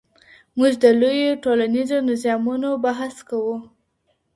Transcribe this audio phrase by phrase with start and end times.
[0.57, 3.55] موږ د لویو ټولنیزو نظامونو بحث کوو.